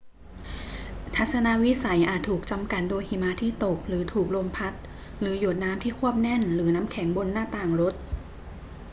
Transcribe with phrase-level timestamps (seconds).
[1.15, 4.73] ทัศนวิสัยอาจถูกจำกัดโดยหิมะที่ตกหรือถูกลมพัด
[5.19, 7.93] หรือหยดน้ำที่ควบแน่นหรือน้ำแข็งบนหน้าต่างรถ